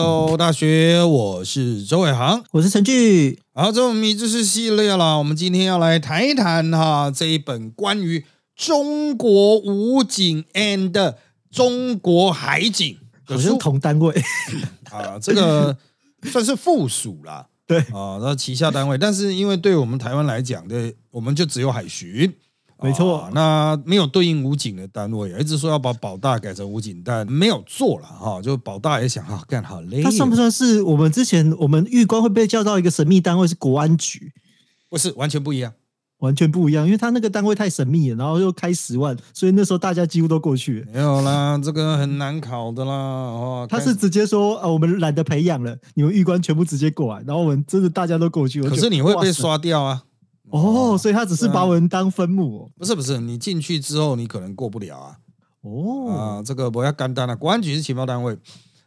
[0.00, 3.36] 走大学，我是周伟航，我是陈俊。
[3.52, 5.18] 好，这我们知识系列了。
[5.18, 8.24] 我们今天要来谈一谈哈这一本关于
[8.56, 11.14] 中国武警 and
[11.50, 14.14] 中国海警好像同单位
[14.90, 15.76] 啊，这个
[16.24, 17.48] 算是附属啦。
[17.68, 22.32] 对啊，那旗下单位，但是因为对我们台湾来讲，的，我们就只有海巡。
[22.82, 28.40] 没错，那没有对应武警的单位，一直说要把保大改成武警，但没有做了哈。
[28.40, 30.02] 就保大也想哈，干好累。
[30.02, 34.32] 他算不算是我们之前我们玉官会被叫到一个神秘单位是国安局？
[34.88, 35.72] 不是，完全不一样，
[36.20, 40.86] 完全不一样，因为他那个单位太神秘了，然后又开十万，所以那时候大家几乎都过去。
[40.90, 42.92] 没有啦，这个很难考的啦。
[42.92, 48.62] 哦，他是直接说啊，我们懒得培养了，你们玉官全部直接过来，然后我们真的大家都过去。
[48.62, 50.04] 可是你会被刷掉啊。
[50.50, 55.18] 哦，所以他只是把我们当分母，不是不是，你进去之后你可能过不了啊。
[55.62, 58.36] 哦，啊，这个不要干单了，国安局是情报单位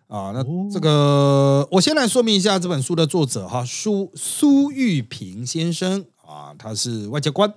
[0.07, 0.31] 啊。
[0.33, 7.53] 那这个我先来说明一下这本书的作者哈，苏苏玉平先生啊，他是外交官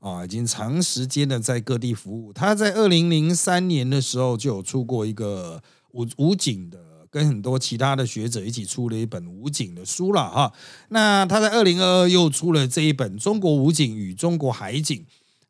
[0.00, 2.32] 啊，已经长时间的在各地服务。
[2.32, 6.85] 他在二零零三年的时候就有出过一个武武警的。
[7.16, 10.52] 跟很多其他的学者一起出了一本武警的书了哈，
[10.90, 14.94] 那他在二零二二又出了这一本《中国武警与中国海警》，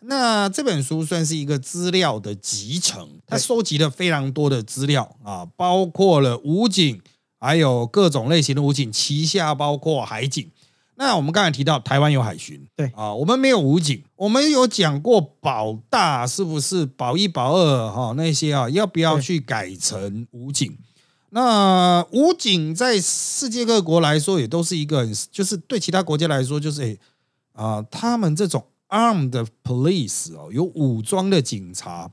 [0.03, 7.03] 那这本书算是一个资料的集成，它收集了非常多的资料啊，包括了武警，
[7.41, 10.49] 还有各种类型的武警，旗下包括海警。
[10.95, 12.87] 那我们刚才提到台湾有海巡，对。
[12.95, 20.79] 啊，我们没有武警，我们有讲过保大是不是保一保二哈那些啊，要不要去改成武警？
[21.37, 26.99] 那武警在世界各国来说，也都是一个，就是对其他国家来说，就是诶
[27.53, 32.11] 啊，他们这种 armed police 哦，有武装的警察，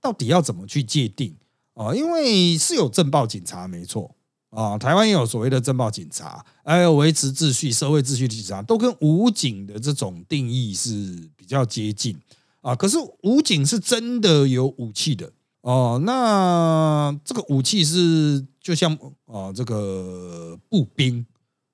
[0.00, 1.36] 到底要怎么去界定
[1.74, 1.94] 啊？
[1.94, 4.14] 因为是有政报警察，没错
[4.48, 12.16] 啊，台湾也有所谓的政报警察，还有维持秩序、社会秩序的警察，都跟武警的这种定义是比较接近
[12.62, 12.74] 啊。
[12.74, 15.30] 可是武警是真的有武器的。
[15.66, 18.96] 哦，那这个武器是就像
[19.26, 21.26] 啊，这个步兵，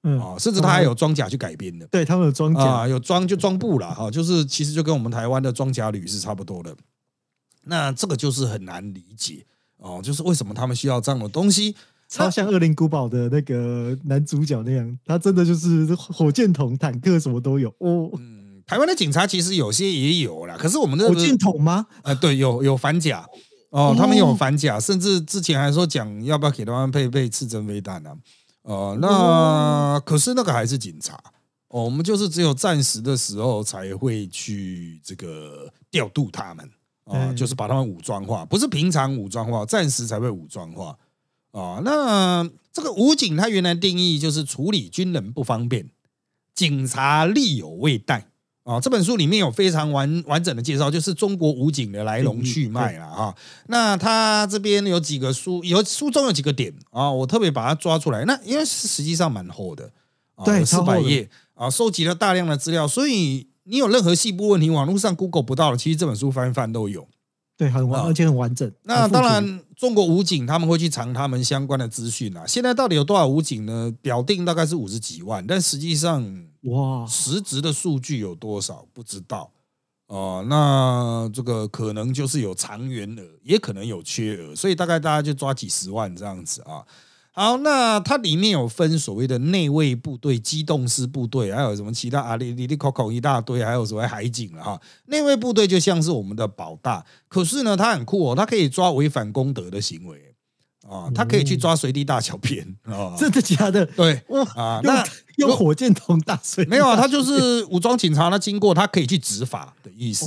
[0.02, 6.74] 嗯啊，甚至他还有装甲去改编的，对他们有装甲，有装就装步了哈，就是其实就跟我们台湾的装甲旅是差不多的。
[7.64, 9.44] 那这个就是很难理解
[9.76, 11.76] 哦，就是为什么他们需要这样的东西？
[12.08, 18.08] 超像《恶灵古堡》的那个男主角那样，他真的就是火箭筒、坦克什么都有哦。
[18.18, 21.86] 嗯，台湾的警察其实有些也有啦，可是我们的火箭筒吗？
[22.00, 23.28] 啊，对，有有反甲。
[23.72, 28.14] 哦，他们有反甲，甚至之前还说讲要不要给他们配备刺针飞弹呢？
[28.64, 31.14] 呃，那可是那个还是警察
[31.68, 36.70] 哦，我们就是只有暂时的时候才会去这个调度他们
[37.04, 40.96] 啊，就是把他们武装化，不是平常武装化，暂时才会武装化
[41.52, 41.80] 啊。
[41.82, 45.88] 那这个武警，他原来定义就是处理军人不方便，
[46.54, 48.28] 警察力有未逮。
[48.64, 53.34] 啊，这本书里面有非常完完整的介绍，就是中国武警的来龙去脉了啊。
[53.66, 58.24] 那他这边有几个书，有书中有几个点啊，我特别把它抓出来。
[58.24, 59.90] 那因为实际上蛮厚的，
[60.44, 67.08] 对，四百页啊，收集了大量的资料，所以你有任何细部问题，网络上 Google 不到的，其实这本书翻翻都有。
[67.56, 68.70] 对，很完，而且很完整。
[68.84, 72.44] 那当然，中国武警他们会去藏他们相关的资讯啊。
[72.46, 73.92] 现在到底有多少武警呢？
[74.00, 76.51] 表定大概是五十几万，但实际上。
[76.62, 79.50] 哇，实质的数据有多少不知道
[80.06, 86.84] 哦，那这个可能就是有长员额，也可能有缺额，所以大概大家就抓几十万这样子啊。
[87.32, 92.36] 好，那它里面有分所谓的内卫部队、机动师部队，还有什么其他啊？
[92.36, 94.80] 里里里口口一大堆，还有所谓海警了哈。
[95.06, 100.28] 内卫部队就像是我们的保大，可是呢，它很酷哦，它可以抓违反公德的行为。
[100.88, 103.14] 啊，他可以去抓随地大小便啊！
[103.16, 103.86] 真的假的？
[103.86, 104.20] 对
[104.56, 105.02] 啊，那
[105.36, 106.96] 用火箭筒打水没有啊？
[106.96, 110.26] 他就是武装警察，他经过他可以去执法的意思。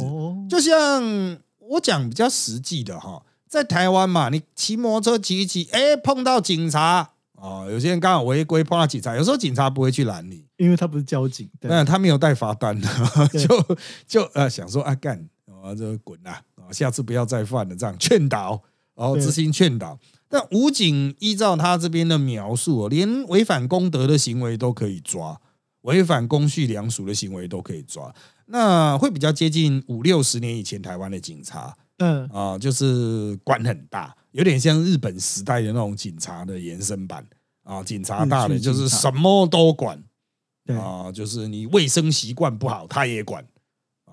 [0.50, 12.88] 就像我讲比较实际的哈，在台湾嘛，你骑摩托车骑一骑，哎，碰到警察啊，有些人刚好违规碰到警察，有时候警察不会去拦你，因为他不是交警，那他没有带罚单的，
[13.38, 13.77] 就
[14.07, 15.18] 就呃想说啊干
[15.63, 18.62] 啊就滚啦啊，下次不要再犯了，这样劝导，
[18.95, 19.97] 然后执行劝导。
[20.30, 25.39] 那武警依照他这边的描述，连违反公德的行为都可以抓，
[25.81, 28.13] 违反公序良俗的行为都可以抓，
[28.48, 32.27] 那会比较接近五六十年以前台湾的警察，嗯。
[32.30, 37.25] 啊，就是管很大，有点像日本时代的那种警察的延伸版。
[37.63, 40.04] 啊，警察大的就是什么都管，
[40.68, 43.44] 啊，就是你卫生习惯不好他也管。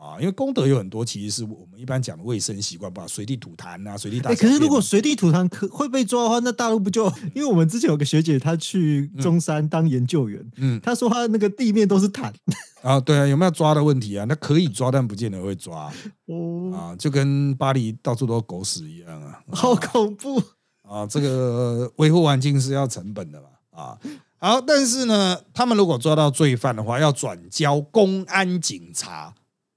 [0.03, 4.53] 啊，因为功德有很多，其实是我们一般讲的卫生习惯吧，随地吐痰啊，随地大哎、小便啊。
[4.53, 7.07] 可是如果随地吐痰可会被抓的话，那大陆不就？
[7.35, 12.33] 因为我们之前有个学姐，她去中山当研究员，嗯她说她那个地面都是痰，
[12.83, 14.27] 啊，对啊，有没有抓的问题啊？
[14.29, 15.93] 那可以抓，但不见得会抓
[16.27, 19.41] 哦，啊，就跟巴黎到处都狗屎一样啊。
[19.53, 20.43] 好恐怖。
[20.83, 23.99] 啊，这个维护环境是要成本的嘛啊。
[24.39, 29.33] 好，但是呢，他们如果抓到罪犯的话，要转交公安警察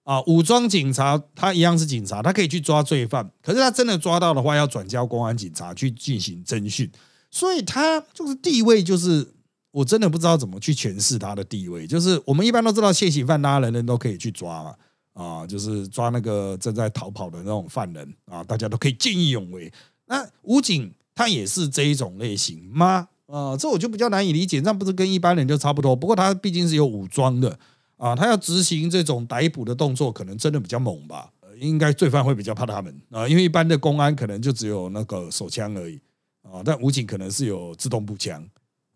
[0.06, 6.90] 啊，武装警察他一样是警察，他可以去抓罪犯，可是他真的抓到的话，要转交公安警察去进行侦讯，
[7.30, 9.34] 所以他就是地位就是。
[9.76, 14.74] 我真的不知道怎么去诠释他的地位，就是我们一般都知道现行犯，大家人人都可以去抓嘛，
[15.12, 19.70] 啊，就是抓那个正在逃跑的那种犯人啊，大家都可以见义勇为。
[20.06, 23.10] 那武警他也是这一种类型吗？
[23.28, 25.94] 啊，这我就比较难以理解，那不是跟一般人就差不多？
[25.94, 27.60] 不过他毕竟是有武装的
[27.98, 31.32] 啊，他要执行这种逮捕的动作，可能真的比较猛吧。
[31.58, 35.98] 应该罪犯会比较怕他们啊，因为一般的公安可能就只有那个手枪而已
[36.42, 38.46] 啊，但武警可能是有自动步枪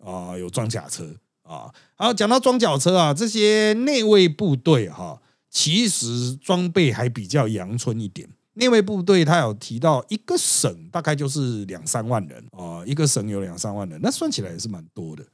[0.03, 1.09] 啊，有装甲车
[1.43, 1.71] 啊。
[1.95, 8.27] 好，讲到装甲车啊，这些内卫部队哈、其实装备还比较阳春一点。
[8.55, 15.25] 内卫部队他有提到，一个省大概就是两三万人啊、一个省有两三万人，那算起来也是蛮多的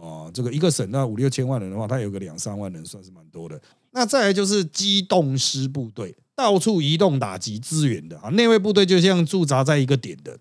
[0.00, 3.60] 哦、这个一个省那五六千万人的话，它有个两三万人，算是蛮多的。
[3.90, 8.30] 那再来就是机动师部队，到处移动打击支援的啊。
[8.30, 10.38] 内卫部队就像驻扎在一个点的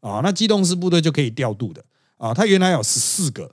[0.00, 1.82] 啊，那机动师部队就可以调度的
[2.18, 2.34] 啊。
[2.34, 3.50] 它原来有十四个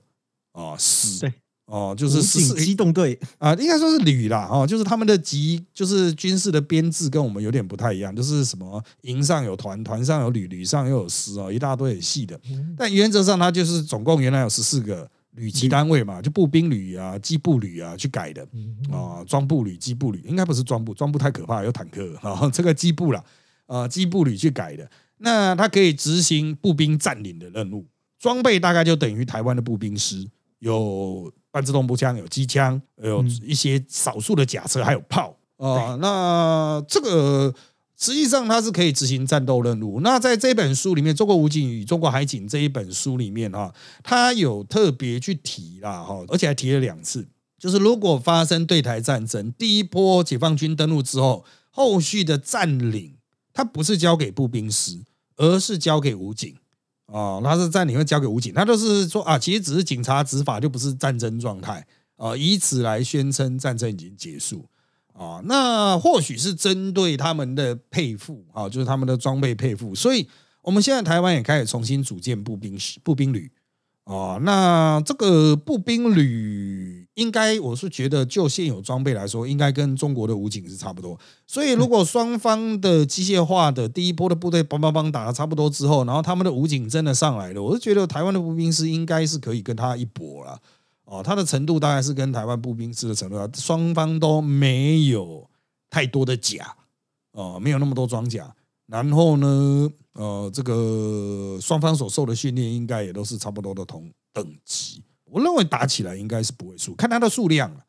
[0.52, 1.32] 啊，师对
[1.66, 12.38] 哦，就是十四机动队，啊，应该说是旅啦，哦，就是他们的级，就是军事的编制跟我们有点不太一样，就是什么营上有团，团上有旅，旅上又有师哦，一大堆很细的。
[12.76, 18.42] 但原则上，它就是总共原来有十四个旅级单位嘛，就步兵旅啊、机步旅啊去改的
[18.90, 23.22] 啊，装步旅、机步旅，应该不是装步，装步太可怕，有坦克啊，这个机步啦，
[23.66, 24.90] 啊，机步旅去改的。
[25.18, 27.86] 那它可以执行步兵占领的任务，
[28.18, 30.28] 装备大概就等于台湾的步兵师，
[30.58, 35.36] 有半自动步枪，有机枪，有一些少数的甲车，还有炮。
[35.58, 37.54] 啊、那这个
[37.98, 40.00] 实际上它是可以执行战斗任务。
[40.00, 47.26] 那在这本书里面，《中国武警与中国海警》这一本书里面哈，它有特别去提啦哈，而且还提了两次。
[47.58, 53.14] 就是如果发生对台战争，第一波解放军登陆之后，后续的占领，
[53.54, 55.00] 它不是交给步兵师，
[55.36, 56.54] 而是交给武警。
[57.06, 64.66] 哦，他是占领会交给武警，他就是说啊，其实只是警察执法，就不是战争状态啊，以此来宣称战争已经结束
[65.16, 65.40] 啊。
[65.44, 70.28] 那或许是针对他们的配副啊，就是他们的装备配副，所以
[70.62, 73.50] 我们现在台湾也开始重新组建步兵师步兵旅
[74.04, 74.38] 啊。
[74.42, 81.18] 那这个步兵旅应该我是觉得，就现有装备来说，应该跟中国的武警是差不多。
[81.46, 90.60] 所以，如果双方的机械化的第一波的部队邦邦邦打的差不多之后，然后他们的武警真的上来了，我是觉得台湾的步兵师应该是可以跟他一搏了。
[91.06, 95.48] 哦，他的程度大概是跟台湾步兵师的程度啊，双方都没有
[95.88, 96.76] 太多的甲，
[97.32, 98.54] 哦，没有那么多装甲。
[98.86, 105.02] 然后呢，呃，这个双方所受的训练应该也都是差不多的同等级。
[105.24, 107.84] 我认为打起来应该是不会输，看他的数量了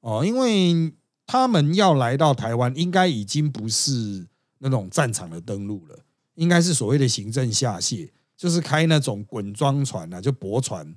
[0.00, 0.92] 哦，因为
[1.26, 4.26] 他们要来到台湾，应该已经不是
[4.58, 5.98] 那种战场的登陆了，
[6.34, 10.94] 应该是所谓的行政下卸，就是开那种滚装船啊，就驳船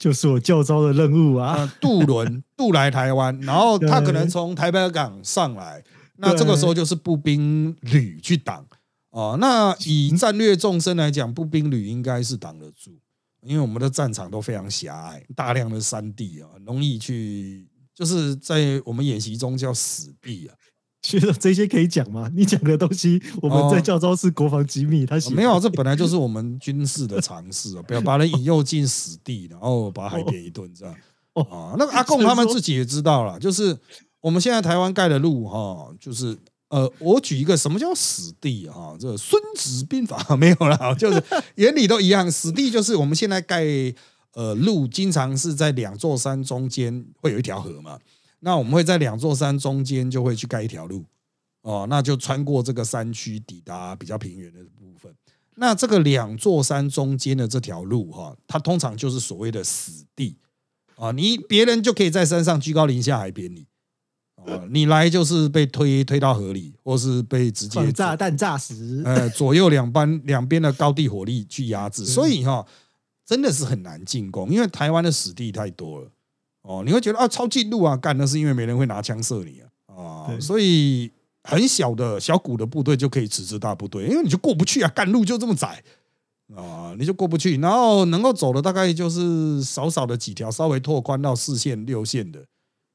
[0.00, 1.58] 就是我教招的任务啊。
[1.58, 5.84] 啊，渡轮 渡来台湾，然后他可能从台北港上来，
[6.16, 8.66] 那这个时候就是步兵旅去挡
[9.10, 9.36] 哦。
[9.38, 12.98] 那以战略纵深来讲，步兵旅应该是挡得住，
[13.42, 20.56] 因为我们的战场都非常狭隘，大量的山地啊，容易去，就是在我们演习中叫死地啊。
[21.02, 22.30] 学长，这些可以讲吗？
[22.36, 30.94] 你讲的东西，我们在教招是国防机密，他没有，这本来就是我们军事的常识啊， 不要把人引诱进死地，然后把海扁一顿这样。
[31.34, 31.42] 哦。
[31.50, 33.76] 啊，那个阿贡他们自己也知道了，就是
[34.20, 36.36] 我们现在台湾盖的路哈，就是
[36.68, 41.22] 呃，我举一个什么叫死地哈，这个《孙子兵法》没有啦，就是
[41.54, 43.64] 原理都一样，死地就是我们现在盖
[44.34, 47.98] 呃路，经常是在两座山中间会有一条河嘛，
[48.40, 51.04] 那我们会在两座山中间就会去盖一条路。
[51.62, 55.14] 哦，那就穿过这个山区，抵达比较平原的部分。
[55.56, 60.38] 那这个两座山中间的这条路哈，它通常就是所谓的死地
[60.96, 63.66] 啊，你别人就可以在山上居高临下海扁你
[64.36, 69.02] 啊，你来就是被推推到河里，或是被直接炸弹炸死。
[69.04, 72.66] 呃左右两班两边的高地火力去压制，所以哈、
[73.26, 76.10] 真的是很难进攻，因为台湾的死地太多了
[76.70, 81.10] 哦，你会觉得啊超近路啊，干那是因为没人会拿枪射你啊啊，啊，对所以
[81.42, 85.82] 很小的小股的部队就可以迟滞大部队，因为你就过不去啊，干路就这么窄
[86.54, 92.44] 啊，你就过不去，然后能够走的大概就是少少的几条，稍微拓宽到四线六线的。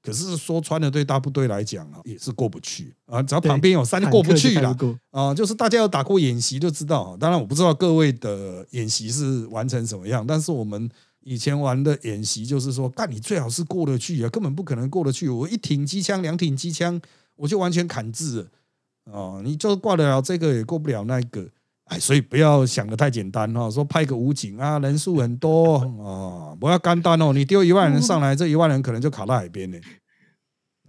[0.02, 3.24] 可是说穿了，对大部队来讲啊，也是过不去啊。
[3.24, 5.00] 只要旁边有山过不去了了。
[5.10, 7.02] 啊，就是大家有打过演习就知道。
[7.02, 10.88] 啊当然，我不知道各位的演习是完成什么样，但是我们
[11.26, 15.28] 以前玩的演习就是说，干你最好是过得去啊，根本不可能过得去。
[15.28, 17.02] 我一挺机枪，两挺机枪，
[17.36, 19.42] 我就完全砍字了啊！
[19.44, 21.50] 你就挂得了这个，也过不了那个。
[21.86, 27.34] 哎，所以不要想的太简单哈，说派个武警啊，人数很多啊，不要干单哦。
[27.34, 29.80] 你丢一万人上来，这一万人可能就卡到海边呢。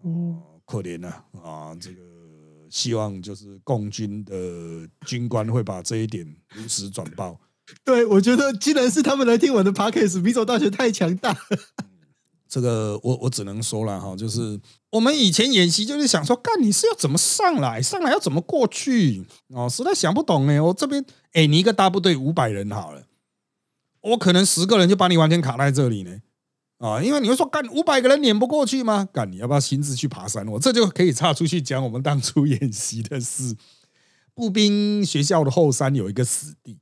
[0.03, 1.09] 哦，可怜呐
[1.43, 1.75] 啊！
[1.81, 2.03] 这个
[2.69, 7.41] 希望就是共军的军官会把这一点如实转报。
[7.85, 11.37] 对，我觉得既然是他们来听我的 podcast，米走大学太强大。
[12.49, 14.59] 这个我我只能说了哈，就是
[14.91, 20.61] 我们以前演习就是想说，干你是要怎么上来，上来要怎么过去哦，实在想不懂哎。
[20.61, 23.03] 我这边哎，你一个大部队五百人好了，
[24.01, 26.21] 我可能十个人就把你完全卡在这里呢
[26.79, 29.09] 啊，因为你会说干五百个人撵不过去吗？
[29.13, 30.47] 干你要不要亲自去爬山？
[30.47, 33.57] 我这就可以岔出去讲我们当初 演习的事。
[34.35, 36.79] 步兵学校的后山有一个死地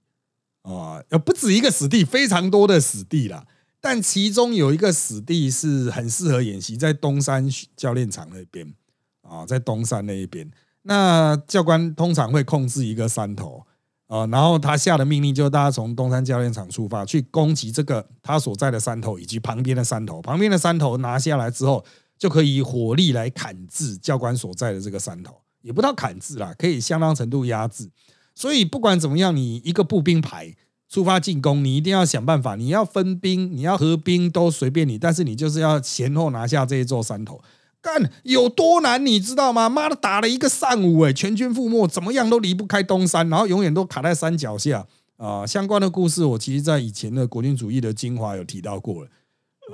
[0.65, 3.47] 啊，呃，不止一个死地，非常多的死地啦。
[3.81, 8.75] 但其中有一个死地是很适合演习，在东山教练场那边
[9.21, 10.51] 啊，在东山那一边，
[10.85, 13.63] 那教官通常会控制一个山头
[14.07, 21.85] 啊，然后他下的命令就是大家从东山教练场出发，去攻击这个他所在的山头以及旁边的山头，旁边的山头拿下来之后，
[22.17, 27.91] 就可以火力来砍制教官所在的这个山头，也不到砍制啦，可以相当程度压制。
[28.35, 30.55] 所以不管怎么样，你一个步兵排。
[30.87, 32.55] 出发进攻，你一定要想办法。
[32.55, 34.97] 你要分兵，你要合兵，都随便你。
[34.97, 37.43] 但是你就是要先后拿下这一座山头，
[37.81, 39.69] 干有多难，你知道吗？
[39.69, 44.87] 妈的，打了一个上午，哎，全军覆没，怎么样都离不开东山，然后永远都卡在山脚下
[45.17, 45.45] 啊。
[45.45, 49.11] 相关的故事，我其实在以前的国军主义的精华有提到过了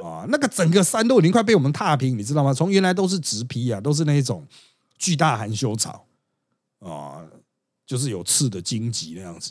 [0.03, 0.25] 啊。
[0.31, 2.55] 那个整个山都已经快被我们踏平，你知道吗？
[2.55, 4.47] 从原来都是植皮啊，都是那种
[4.97, 6.07] 巨大含羞草
[6.79, 7.21] 啊，
[7.91, 9.51] 就是有刺的荆棘那样子。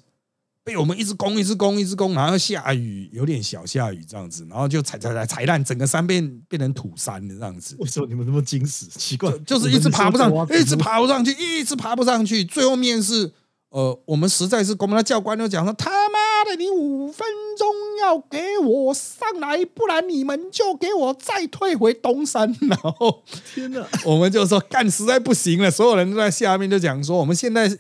[0.64, 7.76] 被我们一直攻，一直攻，一直攻，然后下雨，有点小下雨这样子，然后就踩踩踩踩烂，整个山变变成土山的这样子。
[7.80, 8.86] 为什么你们那么惊死？
[8.98, 12.46] 奇怪，就是一直爬不上，一直爬不上去，一直爬不上去。
[12.46, 13.30] 最后面是，
[13.72, 17.28] 呃，我们实在是，我们的教官就讲说：“他妈的，你五分
[17.58, 17.68] 钟
[18.02, 22.56] 要给我上来，不然你们就给我再退回东山。
[22.70, 27.80] ”然后，天哪，我们就说干，实在不行了，所有人都在下面就讲说，我们现在。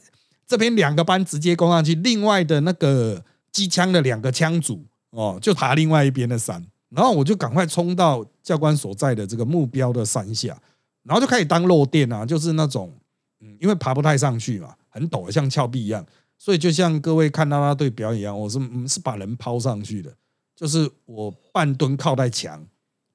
[0.49, 10.59] 这边两个班直接攻上去，另外的那个机枪的两个枪组哦，就爬另外一边的山，然后我就赶快冲到教官所在的这个目标的山下，
[11.03, 12.91] 然后就开始当落电啊，就是那种
[13.41, 16.03] 嗯，因为爬不太上去嘛，很陡，像峭壁一样，
[16.39, 20.11] 所以就像各位看啦啦队表演一样，我是是把人抛上去的，
[20.55, 22.65] 就是我半蹲靠在墙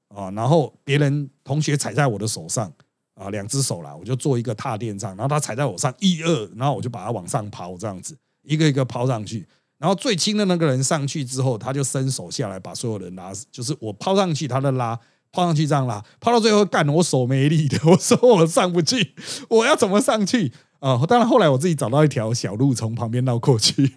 [0.07, 2.73] 啊，然后别人同学踩在我的手上。
[3.15, 9.47] 啊，两只手啦，我就做一个踏垫上，然后他踩在我上一二，然后我就把它往上抛，这样子一个一个抛上去，
[9.79, 14.99] 然后最轻的那个人上去之后，他就伸手下来把所有人拉，就是我抛上去，他的拉
[15.31, 19.15] 抛上去这样拉，抛到最后干我手没力的， 我说我上不去，
[19.49, 21.01] 我要怎么上去啊？
[21.07, 23.93] 当然后来我自己找到一条小路从旁边绕过去，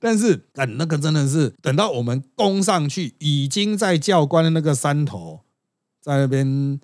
[0.00, 5.42] 但是干那个真的是等到我们攻上去，已经在教官的那个山头
[6.02, 6.80] 在那边。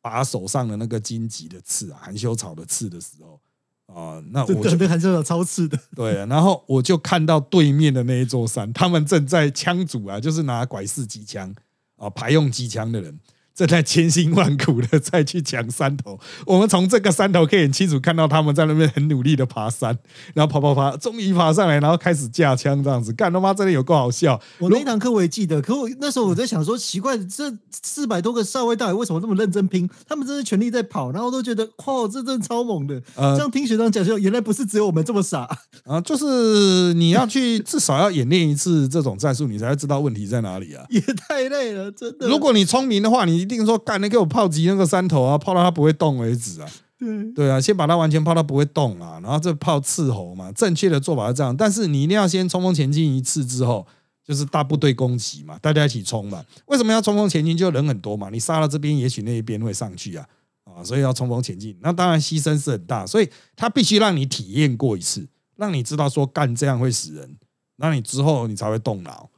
[0.00, 3.40] 把手上的那个荆棘的刺啊，含羞草的刺的时候
[3.86, 5.78] 啊，那我就含羞草超刺的。
[5.94, 11.54] 对，然后我就看到对面的那一座山，他们正在枪组啊，就是拿拐式机枪
[11.96, 13.18] 啊，排用机枪的人。
[13.58, 19.98] 正在千辛万苦的再去抢山头，我们从这个山头可以很清楚看到他们在那边很努力的爬山，
[20.32, 24.40] 然后爬爬爬，终于爬上来，然后开始架枪这样子，干他妈真的有够好笑。
[24.58, 29.90] 我那堂课我也记得，可我那时候我在想说，奇怪，这四百多个少尉到底为什么这么认真拼？
[30.06, 33.02] 他们真是全力在跑，然后都觉得哇，这真的超猛的。
[33.16, 35.40] 这样听学长讲说，原来不是只有我们这么傻
[35.84, 40.84] 啊，就是你要去至少要演练一次这种战术，你才会知道问题在哪里啊。
[40.90, 42.28] 也太累了，真的。
[42.28, 43.47] 如果你聪明的话，你。
[43.48, 46.68] 一定说干，你给我炮击那个山头啊，炮到它不会动为止啊。
[46.98, 50.52] 对对啊，先把它完全炮到不会动啊，然后这炮伺候嘛。
[50.52, 53.86] 正确的做法是这样，但是你一定要先冲锋前进一次之后，
[54.22, 56.44] 就是大部队攻击嘛，大家一起冲嘛。
[56.66, 57.56] 为什么要冲锋前进？
[57.56, 60.26] 就人很多嘛，你杀了这边，也许那一边会上去啊
[60.64, 61.74] 啊，所以要冲锋前进。
[61.80, 65.26] 那当然牺牲是很大，所以他必须让你体验过一次，
[65.56, 67.38] 让你知道说干这样会死人，
[67.76, 69.30] 那你之后你才会动脑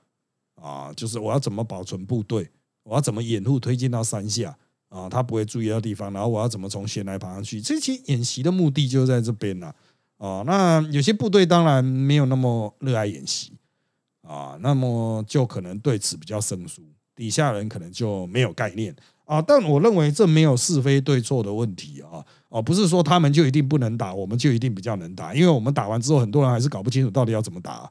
[0.55, 0.90] 啊。
[0.97, 2.50] 就是我要怎么保存部队。
[2.90, 4.52] 我要怎么掩护推进到山下
[4.88, 7.61] 啊，他不会注意到地方，然后我要怎么从悬崖爬上去？
[7.61, 9.73] 这些演习的目的就在这边了。
[10.18, 13.52] 啊，那有些部队当然没有那么热爱演习
[14.23, 16.82] 啊，那么就可能对此比较生疏，
[17.14, 18.92] 底下人可能就没有概念
[19.25, 19.40] 啊。
[19.40, 22.26] 但我认为这没有是非对错的问题啊。
[22.49, 27.88] 哦，不是说他们就一定不能打，我们就一定比较能打，因为我们打完之后，很多人还是搞不清楚到底要怎么打。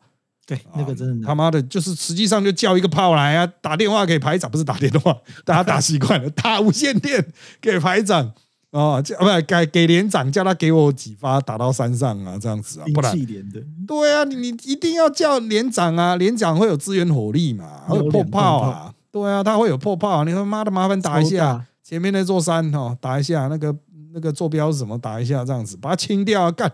[0.50, 5.16] 对，那个真的他妈的，就是实际上就叫一个炮来啊，打电话给排长，不是打电话，
[5.46, 7.24] 大家打习惯了，打无线电
[7.62, 8.34] 给排长
[8.72, 23.76] 啊，叫不给给连长，叫他给我几发，打到山上啊，这样子啊，不然的，对啊，你你一定要叫连长啊，连长会有支援火力嘛，会有破炮啊，对啊，他会有破炮，你说妈的麻烦打一下前面那座山哦，打一下那个。
[24.12, 24.98] 那个坐标是什么？
[24.98, 26.52] 打一下这样子，把它清掉啊。
[26.52, 26.70] 干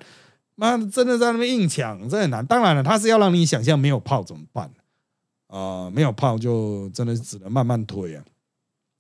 [0.56, 2.46] 妈的，真的在那边硬抢，这很难。
[2.46, 4.72] 当然了，他是要让你想象没有炮怎么办
[5.48, 5.90] 啊？
[5.90, 8.24] 没有炮就真的只能慢慢推啊。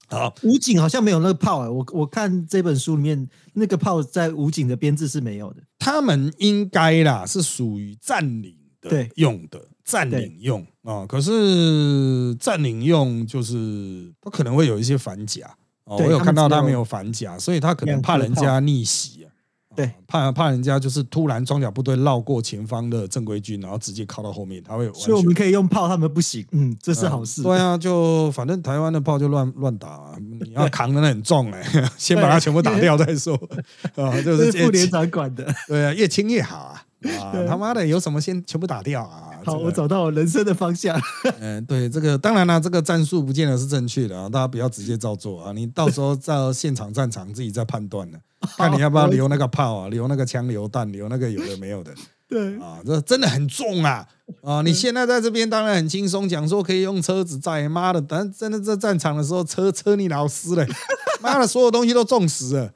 [0.08, 1.70] 好，武警好像没有那个炮啊。
[1.70, 5.64] 我我看这本书里面那个炮在武警的编制是没有的。
[5.80, 11.06] 他们应该啦，是属于占领的用的，占领用啊。
[11.08, 15.56] 可是占领用就是他可能会有一些反甲。
[15.86, 19.25] 哦，我有看到他没有反甲，所以他可能怕人家逆袭啊。
[19.76, 24.92] 对，怕怕人家就是突然装甲部队绕过前方的正规军，然后直接靠到后面，他会。
[24.94, 26.46] 所以我们可以用炮，他们不行。
[26.52, 27.44] 嗯，这是好事。
[27.44, 31.64] 对啊，就反正台湾的炮就乱乱打，啊 你要扛的很重哎，
[31.98, 33.36] 先把它全部打掉再说。
[33.96, 35.46] 啊，就是副连长管的。
[35.68, 36.84] 对啊，越轻越好啊。
[37.20, 39.32] 啊，他妈的，有什么先全部打掉啊！
[39.46, 41.00] 好，我找到我人生的方向。
[41.40, 48.20] 嗯，对，这个当然了，这个战术不见得是正确的啊，大家不要直接照做啊，你到时候到现场战场自己再判断了，
[48.58, 51.94] 看你要不要留那个炮啊，留那个枪、留弹、留那个有的没有的。
[52.28, 54.04] 对啊，这真的很重啊！
[54.42, 60.68] 啊，你现在在这边当然很轻松，讲说可以用车子载，妈的，等真的在战场的时候，车车你老师嘞，
[61.22, 62.74] 妈的，所有东西都重死了。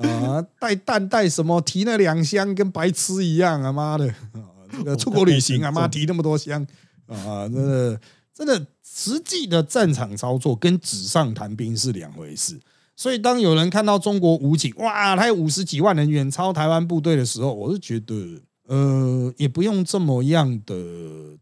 [0.00, 1.60] 啊，带蛋带什么？
[1.60, 3.70] 提那两箱跟白痴一样啊！
[3.72, 4.12] 妈的，
[4.72, 6.66] 这个出国旅行啊，妈提那么多箱
[7.06, 7.48] 啊！
[7.48, 8.00] 真的，
[8.32, 12.58] 真的，实际的战场操作跟纸上谈兵是两回事。
[12.96, 18.14] 所以，当有人看到中国武警哇，他有五十几万人远超台湾部队的时候，我是觉得，
[18.68, 20.74] 呃，也不用这么样的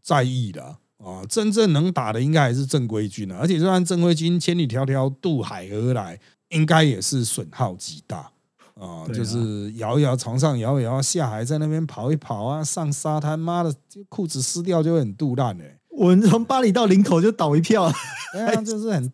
[0.01, 0.63] 在意的
[0.97, 1.23] 啊。
[1.27, 6.17] 真正能打的应该还是正规军啊，而且就算正规军千里迢迢渡海而来，
[6.49, 8.31] 应该也是损耗极大。
[8.79, 13.73] 啊，就是摇一摇床上摇一摇，下海在那边跑一跑啊，上沙滩，妈的，
[14.07, 15.77] 裤子湿掉就会很肚烂哎。
[15.89, 17.91] 我们从巴黎到林口就倒一票，
[18.31, 19.11] 对啊， 就是很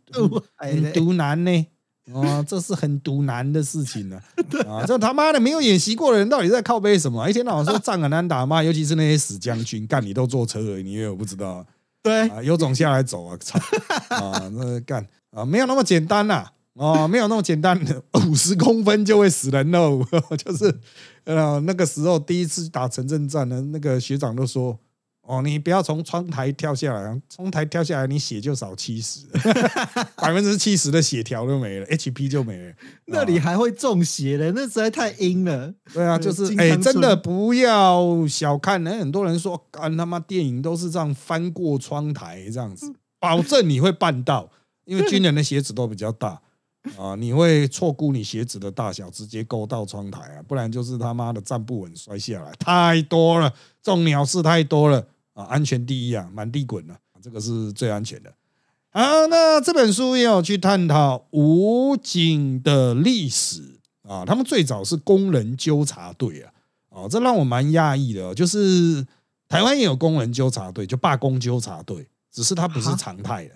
[0.58, 1.68] 很毒男呢。
[2.14, 4.22] 哦，这是很毒男的事情呢。
[4.68, 7.28] 啊，这他妈的没有演习过的人到底在靠背什么？
[7.28, 11.66] 一天到晚说仗很难打嘛，尤其是那些死将军，干你都坐车了，你以为我不知道？
[12.04, 13.36] 对啊，有种下来走啊！
[13.40, 13.58] 操
[14.16, 16.46] 啊，那干啊，没有那么简单呐。
[16.76, 20.06] 哦，没有那么简单的，五十公分就会死人喽。
[20.38, 20.78] 就是
[21.24, 24.78] 呃，那个时候第一次打城镇战呢，那个学长都说
[25.24, 29.22] ：“哦，你不要从窗台跳下来，窗台跳下来，你血就少七十，
[30.18, 32.74] 百分之七十的血条都没了，HP 就没了。
[33.08, 35.74] 那里还会中邪的，那实在太阴了。
[35.94, 38.84] 对啊，就是哎，真的不要小看。
[38.84, 44.52] 那很多人说，干他妈电影都是这样翻过窗台这样子，保证你会办到，
[44.84, 46.42] 因为军人的鞋子都比较大。”
[46.98, 47.16] 啊！
[47.16, 50.42] 你会错估你鞋子的大小，直接勾到窗台啊！
[50.48, 53.50] 不然就是他妈的站不稳摔下来，太多了，
[53.82, 55.44] 这种鸟事太多了啊！
[55.46, 58.34] 安全第一啊，满地滚了，这个是最安全的。
[58.92, 66.54] 好，那这本书也有去探讨武警的历史啊，他们最早是工人纠察队啊，
[66.90, 69.06] 哦，这让我蛮讶异的，就是
[69.50, 73.56] 台湾也有工人纠察队，就罢工纠察队，只是它不是常态的。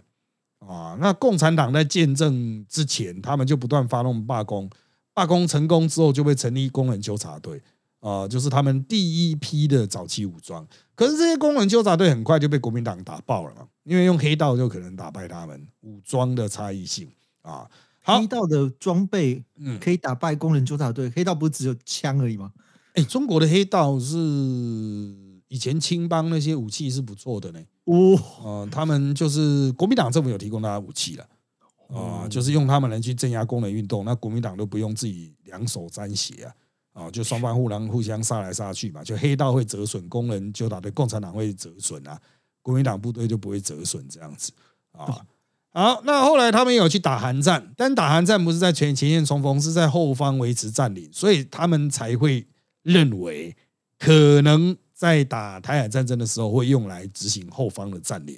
[0.70, 4.70] 啊，那共产党在建政之前，他们就不断发动罢工，
[5.16, 7.60] 罢工成功之后就被成立工人纠察队，
[8.02, 10.64] 啊，就是他们第一批的早期武装。
[10.94, 17.10] 可是这些工人纠察队很快就被国民党打爆了嘛，因为用黑道就可能打败他们，武装的差异性
[17.42, 17.68] 啊。
[18.04, 22.52] 黑道的装备嗯可以打败工人纠察队，黑道不是只有枪而已吗？
[22.94, 24.16] 哎，中国的黑道是
[25.50, 27.60] 以前青帮那些武器是不错的呢。
[27.86, 31.28] 哦，他们就是国民党政府有提供大家武器了，
[31.88, 36.54] 啊，就是用他们来去镇压工人运动，那国民党都不用自己两手沾血啊，
[36.94, 42.22] 啊，就双方互相互相杀来杀去嘛，就黑道会折损，工人就打的共产党会折损啊，
[42.62, 44.52] 国民党部队就不会折损这样子
[44.92, 45.26] 啊。
[45.72, 52.46] 好，那后来他们有去打韩战，但打韩战不是在前前线冲锋，是在后方维持占领，所以他们才会
[52.84, 53.58] 认为
[53.98, 54.78] 可能。
[55.00, 58.38] 在打台海战争的时候，会用来执行后方的占领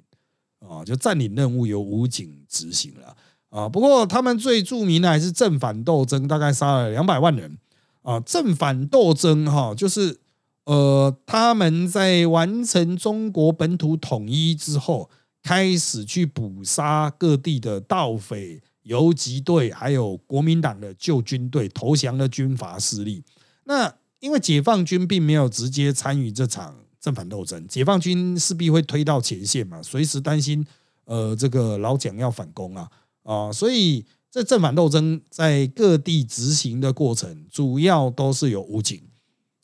[0.60, 3.18] 啊，就占领任务由武警执行了
[3.50, 3.68] 啊。
[3.68, 7.58] 不过他们最著名的还是正反斗争，大概杀了两百万人
[8.04, 8.20] 啊。
[8.20, 10.20] 正反斗争哈，就是
[10.66, 15.10] 呃，他们在完成中国本土统一之后，
[15.42, 23.24] 开始去捕杀各地的盗匪、游击队，还有国民党的旧军队投降的军阀势力。
[23.64, 30.64] 那因为解放军并没有直接参与这场正反斗争，解放军势必会推到前线嘛，随时担心
[31.06, 32.88] 呃这个老蒋要反攻啊
[33.24, 39.02] 啊，所以这正反斗争在各地执行的过程，主要都是有武警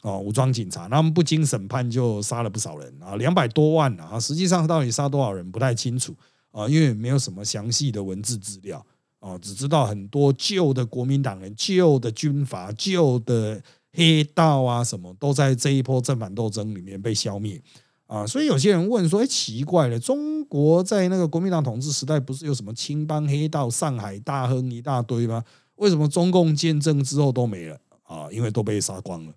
[0.01, 6.15] 啊武装警察，他们不经审判就杀了不少人啊，两百多万啊，实际上到底杀多少人不太清楚
[6.49, 8.83] 啊，因为没有什么详细的文字资料
[9.19, 13.61] 啊，只知道很多旧的国民党人、旧的军阀、旧的。
[13.93, 17.61] 黑道啊，什么都在这一波正反斗争里面被消灭
[18.05, 18.25] 啊！
[18.27, 25.43] 所以有些人问说：“哎，奇怪了，中国在那个国民党统治时代，不是有什么青帮、黑道、上海大亨一大堆吗？
[25.75, 28.27] 为什么中共建政之后都没了啊？
[28.31, 29.33] 因为都被杀光了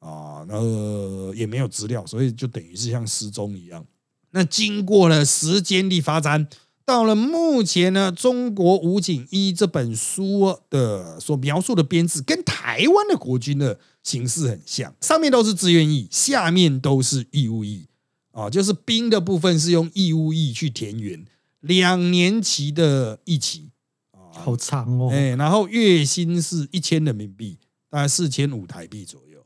[0.00, 0.44] 啊！
[0.48, 3.84] 那个也没有资料，所以就等于是像失踪一样。
[4.30, 6.48] 那经过了时间的发展。”
[6.90, 17.86] 到了目前呢，《中国武警一》这本书的所描述的编制，跟台湾的国军的形式很像，上面都是志愿役，下面都是义务役
[18.32, 21.24] 啊，就是兵的部分是用义务役去填员，
[21.60, 23.70] 两年期的役期
[24.10, 27.56] 啊，好长哦，哎，然后月薪是一千人民币，
[27.88, 29.40] 大概四千五台币左右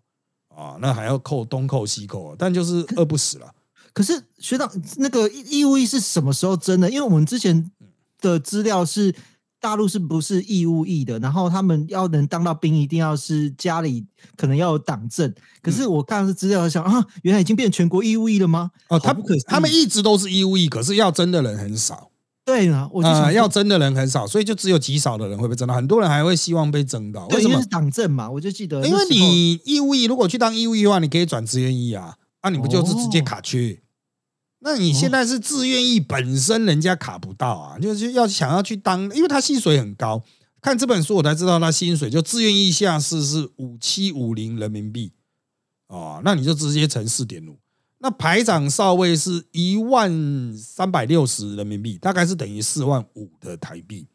[0.49, 3.55] 啊，那还要扣东扣西扣，但就是饿不死了。
[3.95, 6.91] 可是学长，那个义务役是什么时候征的？
[6.91, 7.71] 因为我们之前
[8.21, 9.15] 的资料是
[9.61, 11.19] 大陆是不是义务役的？
[11.21, 14.05] 然后他们要能当到兵，一定要是家里
[14.37, 15.33] 可能要有党证。
[15.63, 18.73] 可是我看是资料想啊，原来已经变全国义务役了吗？
[18.89, 22.11] 哦，他不可，他们一直都是义务役，可是要征的人很少。
[22.45, 25.75] 对啊，我就想要征的人很少，所以就只有极少的人会被征到。
[25.75, 27.59] 很多人还会希望被征到，为什么？
[27.59, 33.81] 是党证嘛，我就记得，因为你义务役如果去当义务役的话，你可以转志愿役啊，那你不就是直接卡缺？
[34.65, 40.25] 那你现在是自愿意本身人家卡不到啊，就是要想要去当，因为他薪水很高。
[40.63, 45.13] 看这本书我才知道他薪水就自愿意下士是五七五零人民币
[45.89, 47.59] 哦，那你就直接乘四点五。
[47.99, 54.09] 那排长少尉是一万三百六十人民币，大概是等于四万五的台币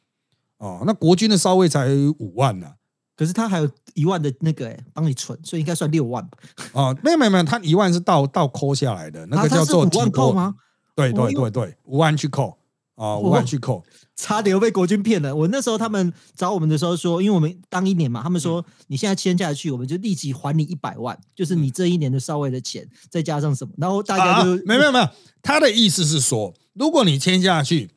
[0.58, 0.82] 哦。
[0.86, 2.74] 那国军的少尉才五万呢。
[3.20, 6.38] 可是他还有一万的那个哎，帮你存，所以应该算六万吧？
[6.72, 10.56] 哦，没有没有没有，他一万是倒倒扣下来的，那个叫做五万扣吗？
[10.96, 12.58] 对对对对，五万去扣
[12.96, 13.84] 啊，五万去扣，
[14.16, 15.36] 差点又被国军骗了。
[15.36, 25.08] 我那时候他们找我们的时候说，因为我们当一年嘛，他们说你现在签下去，我们就立即还你一百万，就是你这一年的稍微的钱，再加上什么，然后大家就没有没有没有，
[25.42, 27.90] 他的意思是说，如果你签下去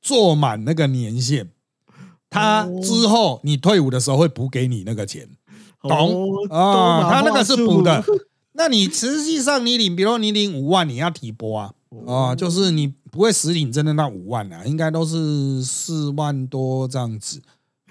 [0.00, 1.50] 做满那个年限。
[2.30, 5.28] 他之后你退伍的时候会补给你那个钱，
[5.82, 7.10] 懂啊？
[7.10, 8.02] 他那个是补的。
[8.52, 11.72] 那你实际上你领，比如你领五万，你要提拨啊
[12.06, 17.42] 啊，就是你不会实领真的那五万啊，应该都是四万多这样子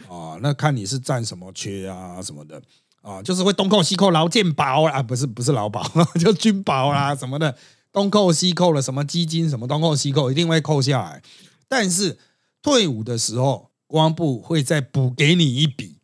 [0.08, 0.38] 啊。
[0.42, 2.62] 那看你是占什么缺啊什么的
[3.02, 5.84] 啊，就是会东扣西扣劳健保啊，不是不是劳保，
[6.20, 7.56] 就军保啦什么的，
[7.92, 11.22] 东扣西扣了什么基金什么东扣西扣，一定会扣下来。
[11.68, 12.18] 但是
[12.62, 13.69] 退伍的时候。
[13.90, 15.98] 公安部会再补给你一笔，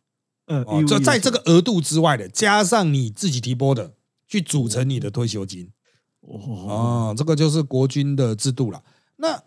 [0.46, 3.92] 嗯，就在这个额度之外的，加上你自己提拨的，
[4.26, 5.70] 去组成你的退休金。
[6.22, 8.82] 哦，这个就是国军的制度了。
[9.18, 9.40] 那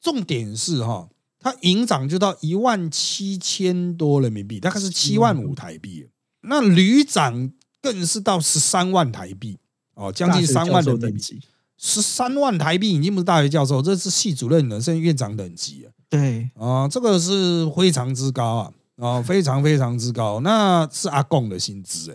[0.00, 6.08] 重点是哈，他营长就到一万七千多人民币，大概是七万五台币。
[6.40, 9.58] 那旅长更是到十三万台币，
[9.94, 11.40] 哦，将近三万人民币。
[11.78, 15.92] 十三万台币已经不是大学教授，这是系主任了，甚至院长等级啊。
[16.08, 22.12] 对啊，这个是非常之高啊啊，非常非常之高，那是阿贡的薪资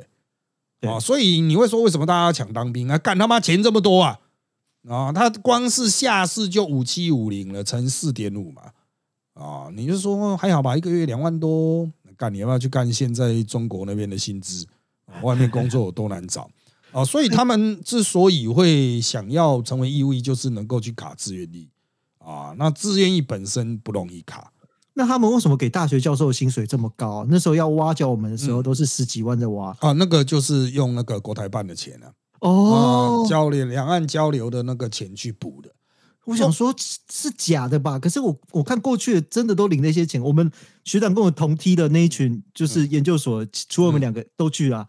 [0.82, 2.98] 哎啊，所以你会说为什么大家要抢当兵啊？
[2.98, 4.20] 干他妈钱这么多啊
[4.90, 5.12] 啊！
[5.12, 8.64] 他光是下士就五七五零了，乘四点五嘛
[9.34, 14.66] 啊，你就说还好吧，一个月两万多，干你要不要去干现在中国那边的薪资？
[15.22, 16.50] 外面工作有多难找
[16.92, 17.06] 啊？
[17.06, 21.68] 所以他们之所以会想要成为义务役，就是能够去卡志愿役。
[22.26, 24.52] 啊，那自愿役本身不容易卡，
[24.94, 27.26] 那他们为什么给大学教授的薪水这么高？
[27.30, 29.92] 那时候要挖角我们的时候，都是十几万在挖啊。
[29.94, 35.70] 那个就是用那个国台办的钱啊，哦，交流两岸交流的那个钱去补的。
[36.26, 37.98] 我想说，是假的吧？
[37.98, 40.22] 可是我我看过去真的都领那些钱。
[40.22, 40.50] 我们
[40.84, 44.88] 学长跟我同梯的那一群，就是研究所，除了我们两个都去了。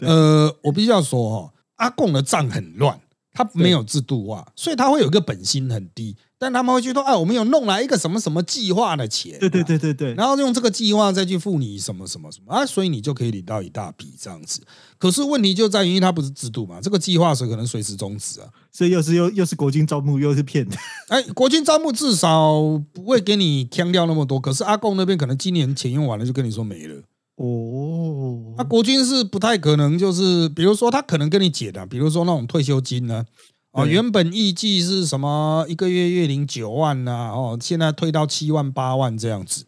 [0.00, 3.00] 呃，我必须要说哈，阿贡的账很乱。
[3.32, 6.16] 他没有制度化，所以他会有一个本心很低。
[6.42, 14.62] 但他们会觉得，哎，我们有弄来一个什么什么计划的钱，对对对对对，然后用这个计划再去付你什么什么什么啊，所以你就可以领到一大笔这样子。
[14.96, 20.74] 可是问题就在于，它不是制度嘛，这个计划是可能随时终止啊，所以又是又又是国军招募，又是骗的。
[21.08, 22.58] 哎，国军招募至少
[22.94, 27.02] 不会给你强掉那么多，可是阿贡那边可能今年钱用完了，就跟你说没了。
[27.42, 33.24] 哦，那国军是不太可能，就是比如说他可能跟你解的，比如说那种退休金呢。
[33.72, 39.64] 哦，原本预计是什么一个月月领九万呐，哦，现在退到七万八万这样子，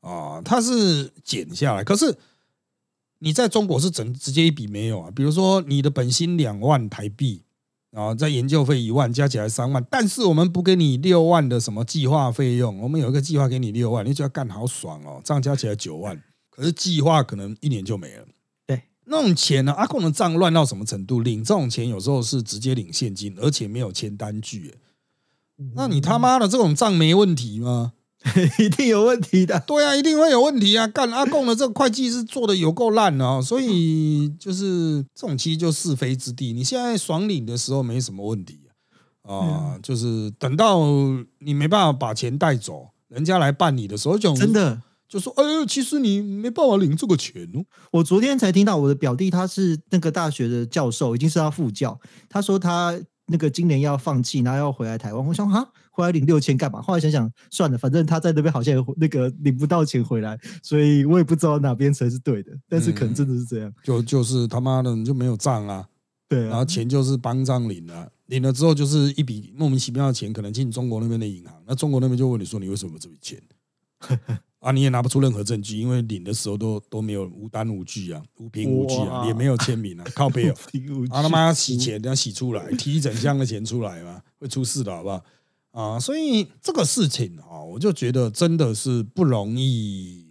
[0.00, 1.82] 啊，他是减下来。
[1.82, 2.16] 可是
[3.18, 5.10] 你在中国是整直接一笔没有啊？
[5.14, 7.42] 比如说你的本薪两万台币，
[7.90, 16.16] 然后在研究费一万，加起来三万，但是我们不给你六万的什么计划费用，我们有一个计划给你六万，你就要干好爽哦，这样加起来九万，
[16.54, 18.26] 可是计划可能一年就没了。
[19.04, 19.72] 那种钱呢？
[19.72, 21.20] 阿贡的账乱到什么程度？
[21.20, 24.76] 领这种钱有时候是直接领现金，而且没有签单据。
[25.74, 27.94] 那你他妈的这种账没问题吗？
[28.60, 29.58] 一定有问题的。
[29.66, 30.86] 对啊，一定会有问题啊！
[30.86, 33.42] 干阿贡的这个会计是做的有够烂啊！
[33.42, 36.52] 所以就是这种其实就是非之地。
[36.52, 38.60] 你现在爽领的时候没什么问题
[39.22, 40.78] 啊，就是等到
[41.40, 44.80] 你没办法把钱带走，人家来办理的时候，就真的。
[45.12, 47.62] 就说：“哎呦，其实你没办法领这个钱哦。
[47.90, 52.00] 我昨天才听到我的表弟，他是那个大学的教授，已经是他副教。
[52.30, 55.22] 他说他那个今年要放弃，然后要回来台湾。
[55.26, 56.80] 我想哈，回来领六千干嘛？
[56.80, 62.50] 后来想想算了，反正他在那边好像那个领不到钱回来，所以我也不知道哪边才是对的。
[62.66, 65.86] 但是可能真的是这样，就就是他妈的你就没有账啊，
[66.26, 73.38] 对，然后钱就是帮账领了，领了之后就是一笔莫名其妙的钱，可能进中国那边的银行，那中国那边就问你说你为什么这笔钱？
[74.62, 80.54] 啊，你也拿不出任何证据，因为领的时候都都没有无单无据啊，无凭无据啊，也没有签名啊，靠背哦。
[81.10, 85.24] 啊他妈要洗钱，要洗出来，提一整箱的钱出来嘛，会出事的，好不好？
[85.72, 90.28] 啊，所以这个事情啊，我就觉得真的是不容易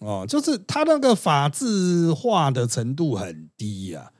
[0.00, 4.10] 啊，就是他那个法治化的程度很低呀，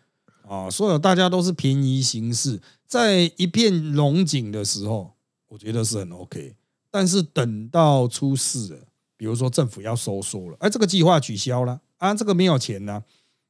[0.48, 5.14] 啊，所有大家都是便宜行事，在一片龙井的时候，
[5.48, 6.54] 我觉得是很 OK，
[6.88, 8.86] 但是等到出事了。
[9.20, 13.02] 比如说政府要收缩了，哎，这个计划取消了啊，这个没有钱呢，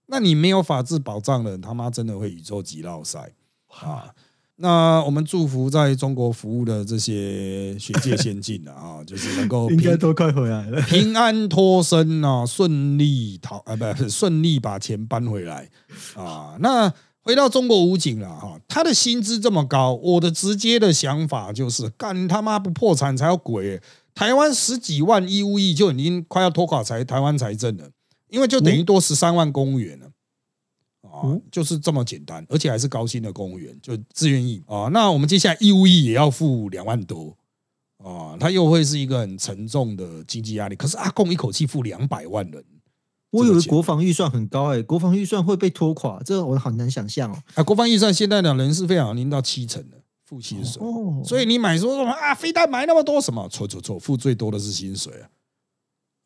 [0.06, 3.20] 那你没有法治保障的，他妈真的会宇宙级闹塞
[3.68, 4.12] 啊！
[4.56, 15.70] 那我们祝福在中国服务的这些学界先进啊， 就是能够 应该都快回来了， 平安脱身啊，顺利逃啊，不顺利把钱搬回来
[16.16, 16.56] 啊。
[16.58, 23.80] 那回到中国武警了哈，他的薪资这么高，我的直接的想法就是干他妈不破产才有鬼。
[24.14, 27.90] 台湾十几万义务役就已经快要拖垮财台湾财政了，
[28.28, 30.10] 因为就等于多十三万公务员了
[31.02, 34.88] 啊，就是这么简单，而且还是高薪的公务员，就自愿役啊。
[34.92, 37.36] 那我们接下来义务役也要付两万多
[37.98, 40.76] 啊，他又会是一个很沉重的经济压力。
[40.76, 42.64] 可是阿贡一口气付两百万人，
[43.30, 47.42] 我以为国防预算很高哎，国防预算会被拖垮，这我好难想象哦。
[47.54, 49.99] 啊，国防预算现在的人事费好像已经到七成了。
[50.30, 50.80] 付薪水，
[51.24, 52.32] 所以你买说什么啊？
[52.32, 53.48] 非但买那么多什么？
[53.48, 55.12] 错错错，付最多的是薪水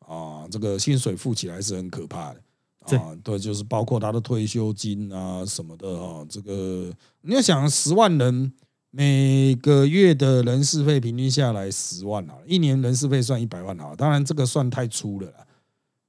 [0.05, 0.13] 啊！
[0.15, 2.39] 啊，这个薪水付起来是很可怕的
[2.81, 3.17] 啊！
[3.23, 6.23] 对，就是包括他的退休金啊什么的啊。
[6.29, 8.53] 这个你要想十万人
[8.91, 13.95] 每个月的人事费平均下来十万啊，一年人事费算一百万啊。
[13.97, 15.27] 当然这个算太粗了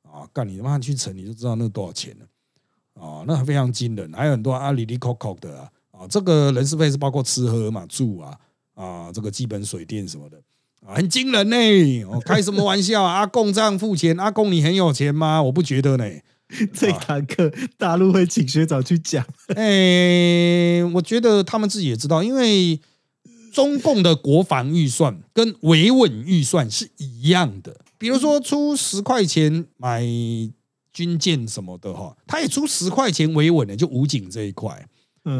[0.03, 0.29] 啊！
[0.35, 3.25] 干你他妈去乘，你就知道那多少钱了啊！
[3.27, 5.73] 那非常惊人，还有很多阿里里扣扣的啊。
[5.99, 8.37] 啊，这个人事费是包括吃喝嘛、住啊，
[8.75, 10.37] 啊，这个基本水电什么的，
[10.87, 12.05] 啊，很惊人呢。
[12.05, 13.15] 我开什么玩笑啊？
[13.15, 15.43] 阿贡这样付钱，阿贡你很有钱吗？
[15.43, 16.05] 我不觉得呢。
[16.73, 19.27] 这堂课大陆会请学长去讲。
[19.57, 22.79] 哎，我觉得他们自己也知道，因为
[23.53, 27.81] 中共的国防预算跟维稳预算是一样的。
[27.99, 30.05] 比如说出十块钱买
[30.93, 34.89] 军舰什么的哈，他也出十块钱维稳的，就武警这一块。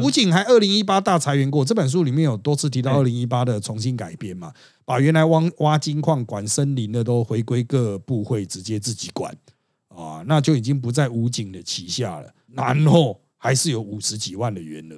[0.01, 9.33] 武警还二零一八大裁员过，这本书里面有多次提到二零一八的重新改编嘛，把原来挖挖金矿、管森林的都回归各部会，直接自己管
[9.87, 12.33] 啊，那就已经不在武警的旗下了。
[12.53, 14.95] 然后还是有五十几万的员额，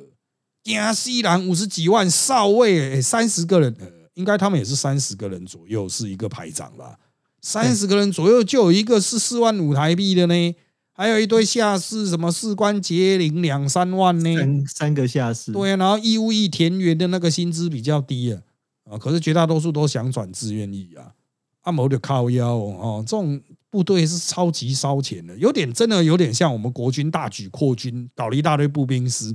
[0.64, 3.76] 加西兰五十几万少尉，三十个人，
[4.16, 6.98] 应该他们也是三十个人左右，是一个排长吧？
[7.42, 10.56] 三十个人左右就有一个是四万五台币的呢。
[11.00, 14.36] 还有一堆下士，什么士官节领两三万呢？
[14.36, 15.54] 三三个下士。
[15.54, 18.42] 对啊，然后义务役田园的那个薪资比较低啊，
[18.84, 21.14] 啊，可是绝大多数都想转志愿役啊，
[21.62, 29.34] 按摩的靠腰哦，这种部队是超级烧钱的，有点真的有点像我们国军大举扩军，搞了一大堆步兵师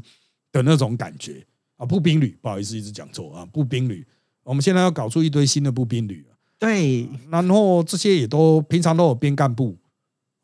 [0.53, 1.47] 的那种感觉。
[1.79, 4.07] 啊，步兵旅，不好意思，一直讲错啊，步兵旅。
[4.43, 6.27] 我们现在要搞出一堆新的步兵旅
[6.59, 9.75] 对，然后这些也都平常都有编干部，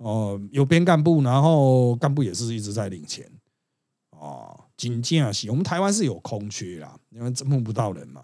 [0.01, 3.31] 哦，有编干部，然后干部也是一直在领钱，
[4.11, 8.23] 哦，紧接啊，我们台湾是有空缺啦，因为募不到人嘛，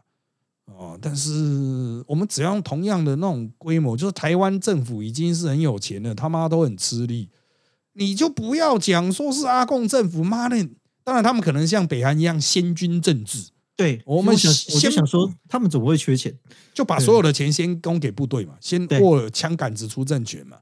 [0.65, 7.29] 哦，但是我们只要用同样的那种规模，就是台湾政府已经是很有钱了，他妈都很吃力，
[7.93, 10.57] 你就不要讲说是阿共政府，妈的，
[11.05, 13.51] 当然他们可能像北韩一样先军政治。
[13.77, 16.35] 对，我们想我就想说，他们怎么会缺钱？
[16.73, 20.57] 就把所有的钱先供给部队嘛，先握枪杆子出政权嘛。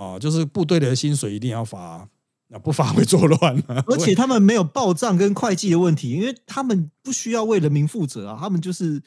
[0.00, 2.08] 啊，就是部队的薪水一定要发，
[2.48, 3.84] 那不发会作乱嘛。
[3.86, 9.02] 而且他们没有报账跟会计的问题，因为他们不需要为人民负责啊，他们就是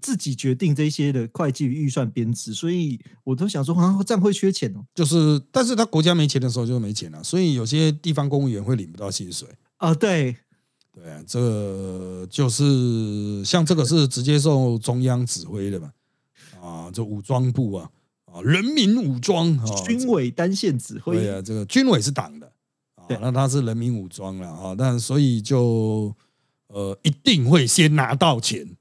[0.00, 2.54] 自己决定这些的会计预算编制。
[2.54, 4.82] 所以我都想说，好啊，这样会缺钱哦。
[4.94, 9.94] 就是，但是他国家没钱的时候就没钱了，所以有些地方公务员会领不到薪水啊。
[9.94, 10.36] 对。
[10.92, 15.92] 对，这就是像这个是直接受中央指挥的嘛？
[16.60, 17.88] 啊，这武装部啊，
[18.32, 21.16] 啊，人民武装啊，军委单线指挥。
[21.16, 22.46] 对啊，这个军委是党的
[22.94, 26.14] 啊，那他是人民武装了啊，但所以就
[26.68, 28.76] 呃一定会先拿到钱，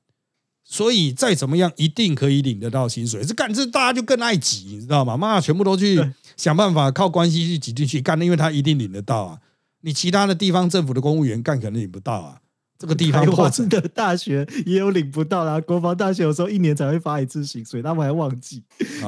[0.64, 3.24] 所以再怎么样一定可以领得到薪水。
[3.24, 5.18] 这干这大家就更爱挤，你知道吗？
[5.18, 6.00] 妈，全部都去
[6.38, 9.40] 想办法靠关系去挤进去干，因为他一定领得到啊。
[9.82, 12.42] 你其他的地方政府的公务员干可能领不到啊，
[12.80, 13.26] 这个地方
[13.68, 15.60] 的大学也有领不到啦。
[15.60, 18.64] 国防大学有时候一年才会发一次薪水，他们还忘记，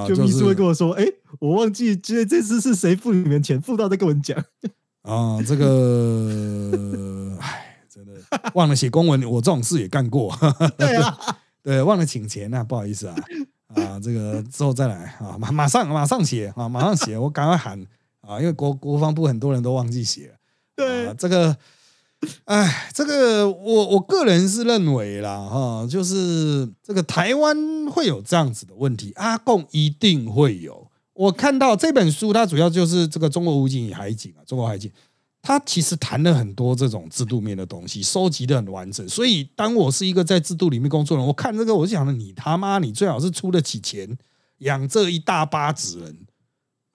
[0.06, 1.06] 就秘书会跟我说：“哎，
[1.40, 4.38] 我忘记今天这次是谁付你们钱，付到再跟我们讲。”
[5.04, 8.12] 啊，这个，唉，真的
[8.54, 10.38] 忘了写公文，我这种事也干过。
[10.78, 11.18] 对啊，
[11.64, 13.16] 对，忘了请钱啊，不好意思啊，
[13.74, 17.82] 啊，这个之后再来啊，马马上马上写啊，马上写，我赶快喊
[18.20, 20.36] 啊，因为国国防部很多人都忘记写。
[20.76, 21.56] 对这个，
[22.46, 27.58] 哎，这个我我个人是认为啦，哈，就是这个台湾
[27.90, 30.88] 会有这样子的问题，阿贡一定会有。
[31.14, 34.92] 我看到这本书，它主要就是这个中国武警与海警啊，中国海警，
[35.42, 39.08] 它其实谈了很多这种制度面的东西，收集的很完整。
[39.10, 44.18] 所以，当我是一个在制度里面工作的人，我看这个，我就想着你他妈，你最好是出得起钱
[44.60, 46.28] 养这一大巴子人。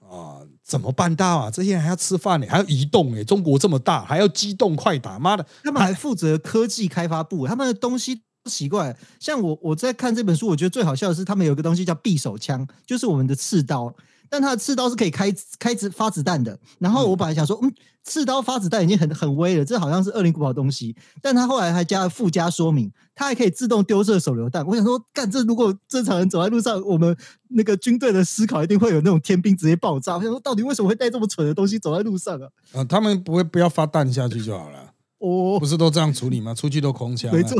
[0.08, 1.50] 啊，怎么办到啊？
[1.50, 3.22] 这些人还要吃饭呢，还要移动哎！
[3.22, 5.46] 中国这么大，还要机动快打，妈的！
[5.62, 8.96] 他们还负责科技开发部，他们的东西奇怪。
[9.20, 13.94] 像我我在看这本书，我觉得最好笑的是，他们有一个东西叫匕首枪，就是我们的刺刀。
[14.28, 16.58] 但他的刺刀是可以开开子发子弹的。
[16.78, 17.72] 然后我本来想说，嗯，
[18.04, 20.94] 刺刀发子弹已经很很威了，这好像是恶灵古堡东西。
[21.20, 24.66] 但他后来还加了附加说明，它还可以自动丢射手榴弹。
[24.66, 27.16] 我想说，干这如果正常人走在路上，我们
[27.48, 30.16] 那个军队的思考一定会有那种天兵直接爆炸。
[30.16, 32.48] 我想说，到底为什么会带这么蠢的东西走在路上啊？
[32.74, 34.92] 啊，他们不会不要发弹下去就好了。
[35.18, 36.54] 哦，不是都这样处理吗？
[36.54, 37.32] 出去都空枪。
[37.32, 37.56] 没错。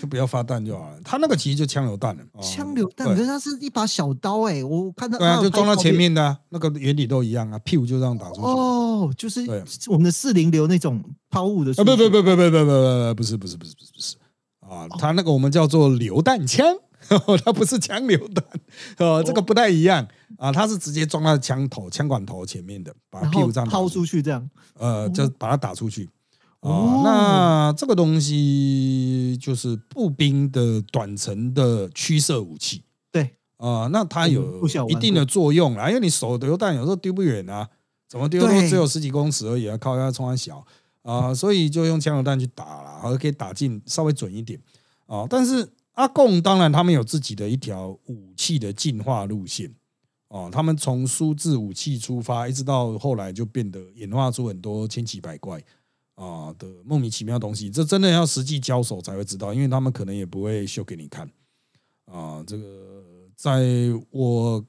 [0.00, 0.98] 就不要发弹就好了。
[1.04, 2.22] 他那个其实就枪榴弹了。
[2.40, 8.42] 枪榴弹，可是它是一把小刀哎，我看到对啊，就装到前面的那个原理都一样啊，屁股就这样打出去。
[8.42, 9.44] 哦，就是
[9.88, 11.70] 我们的四零流那种抛物的。
[11.72, 14.16] 啊，不不不不不不不不不是不是不是不是不是
[14.60, 16.64] 啊，它那个我们叫做榴弹枪，
[17.44, 18.44] 它不是枪榴弹，
[18.98, 20.06] 哦，这个不太一样
[20.38, 24.48] 啊，它是直接装到枪头、枪管头前面的，把屁股这样抛出去这样。
[24.78, 26.08] 呃，就把它打出去。
[26.60, 32.82] 哦，那这个东西就是步兵的短程的驱射武器。
[33.10, 37.66] 对啊，那它有一定的作用啦，因为你手榴弹有时候丢不远啊，
[38.06, 40.62] 怎么丢都只有十几公尺而已啊，靠它冲它小
[41.02, 44.60] 啊，所以就用枪榴弹去打了，而可以打进稍微准一点
[45.06, 45.26] 啊。
[45.30, 49.74] 但是阿贡当然他们有自己的一条武器的进化路线
[50.28, 55.62] 哦，他们从苏制武器出发，一直到后来就变得演化出很多千奇百怪。
[56.20, 61.26] 啊的莫名其妙东西，这真的要实际交手才会知道，因为他们可能也不会秀给你看。
[62.04, 62.64] 啊，这个
[63.34, 63.64] 在
[64.10, 64.64] 我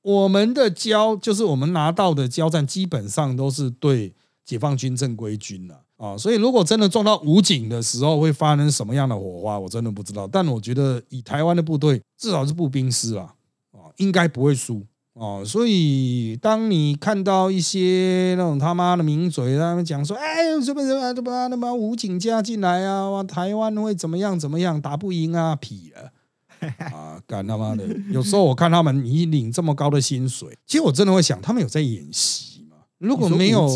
[0.00, 6.16] 我们的交，就是我们拿到的交战，基本上都是对解放军正规军了啊。
[6.16, 10.26] 所以如果真的撞到武警的时候，会发生什么样的火花，我真的不知道。
[10.26, 13.34] 但我觉得以台湾的部队，至少是步兵师啊，
[13.72, 14.86] 啊，应该不会输。
[15.18, 26.12] 哦，所以当你看到一些那种他妈的名嘴，他们讲说，哎，什么什么什么他妈武警加进来啊，哇，台湾会怎么样怎么样，打不赢啊，痞了，
[26.92, 27.86] 啊，干他妈的！
[28.12, 32.76] 有时候我看他们，你领这么高的薪水，其实我真的会想，他们有在演戏吗？
[32.98, 33.66] 如果没有，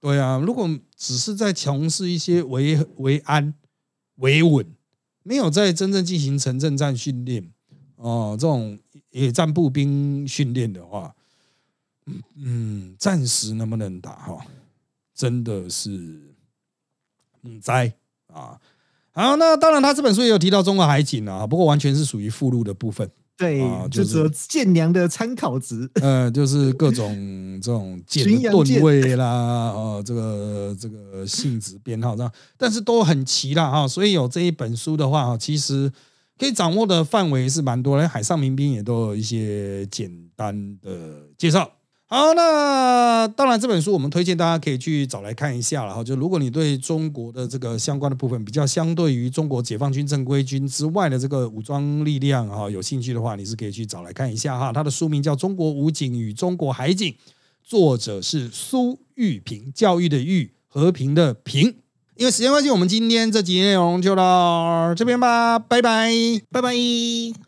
[0.00, 0.66] 对啊，如果
[0.96, 3.52] 只是在从事一些维维安、
[4.16, 4.64] 维稳，
[5.22, 7.46] 没有在真正进行城镇战训练，
[7.96, 8.78] 哦，这种。
[9.10, 11.14] 野战步兵训练的话，
[12.36, 14.44] 嗯，暂时能不能打哈，
[15.14, 15.90] 真的是
[17.42, 17.92] 嗯灾
[18.32, 18.58] 啊！
[19.12, 23.10] 好，那当然，他这本书也有提到中国海警啊，不过完全是属于附录的部分。
[23.36, 25.88] 对，就只有舰娘的参考值。
[25.94, 27.14] 呃，就是各种
[27.62, 33.86] 这种舰的吨位啦，哦，这个这个性质编号这样，但是都很齐了哈。
[33.86, 35.92] 所以有这一本书的话，哈，其实
[36.38, 38.08] 可以掌握的范围是蛮多的。
[38.08, 41.72] 海上民兵也都有一些简单的介绍。
[42.10, 46.02] 好，那当然这本书我们推荐大家可以去找来看一下了哈。
[46.02, 54.72] 就如果你对中国的这个相关的部分比较相对于中国解放军正规军之外的这个武装力量哈有兴趣的话，你是可以去找来看一下哈。
[54.72, 57.12] 它的书名叫《中国武警与中国海警》，
[57.62, 61.74] 作者是苏玉平，教育的育，和平的平。
[62.18, 66.10] 因为时间关系，我们今天这集内容就到这边吧，拜拜，
[66.50, 67.47] 拜拜。